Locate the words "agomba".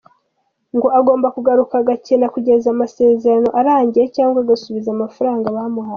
0.99-1.27